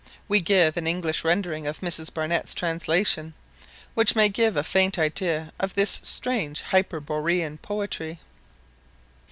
We 0.27 0.41
give 0.41 0.77
an 0.77 0.87
English 0.87 1.23
rendering 1.23 1.67
of 1.67 1.81
Mrs 1.81 2.11
Barnett's 2.11 2.55
translation, 2.55 3.35
which 3.93 4.15
may 4.15 4.29
give 4.29 4.57
a 4.57 4.63
faint 4.63 4.97
idea 4.97 5.53
of 5.59 5.75
this 5.75 6.01
strange 6.03 6.63
hyperborean 6.63 7.59
poetry. 7.61 8.19